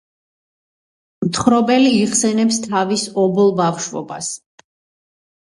[1.25, 4.33] მთხრობელი იხსენებს თავის ობოლ ბავშვობას.